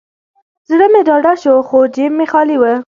زړه 0.69 0.85
مې 0.93 1.01
ډاډه 1.07 1.33
شو، 1.41 1.55
خو 1.67 1.77
جیب 1.93 2.11
مې 2.17 2.25
خالي 2.31 2.57
و. 2.59 2.63